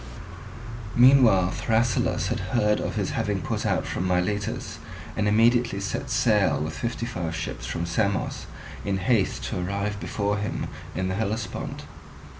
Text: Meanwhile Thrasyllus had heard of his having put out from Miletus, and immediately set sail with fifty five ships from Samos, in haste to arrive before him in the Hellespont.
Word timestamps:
Meanwhile 0.95 1.51
Thrasyllus 1.51 2.29
had 2.29 2.39
heard 2.57 2.79
of 2.79 2.95
his 2.95 3.11
having 3.11 3.39
put 3.39 3.67
out 3.67 3.85
from 3.85 4.07
Miletus, 4.07 4.79
and 5.15 5.27
immediately 5.27 5.79
set 5.79 6.09
sail 6.09 6.59
with 6.59 6.73
fifty 6.73 7.05
five 7.05 7.35
ships 7.35 7.67
from 7.67 7.85
Samos, 7.85 8.47
in 8.83 8.97
haste 8.97 9.43
to 9.43 9.59
arrive 9.63 9.99
before 9.99 10.37
him 10.37 10.65
in 10.95 11.07
the 11.07 11.13
Hellespont. 11.13 11.83